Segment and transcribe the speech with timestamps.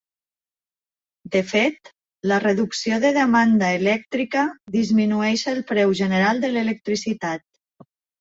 [1.33, 1.91] De fet,
[2.31, 4.45] la reducció de demanda elèctrica
[4.77, 7.45] disminueix el preu general de l'electricitat.